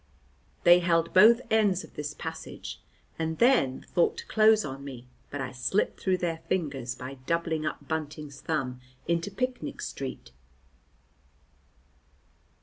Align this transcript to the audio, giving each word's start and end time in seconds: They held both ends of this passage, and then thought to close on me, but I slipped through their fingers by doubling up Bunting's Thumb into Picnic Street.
They 0.63 0.79
held 0.79 1.13
both 1.13 1.41
ends 1.51 1.83
of 1.83 1.93
this 1.93 2.15
passage, 2.15 2.81
and 3.19 3.37
then 3.37 3.85
thought 3.87 4.17
to 4.17 4.25
close 4.25 4.65
on 4.65 4.83
me, 4.83 5.05
but 5.29 5.41
I 5.41 5.51
slipped 5.51 5.99
through 5.99 6.17
their 6.17 6.39
fingers 6.49 6.95
by 6.95 7.19
doubling 7.27 7.67
up 7.67 7.87
Bunting's 7.87 8.41
Thumb 8.41 8.81
into 9.07 9.29
Picnic 9.29 9.79
Street. 9.79 10.31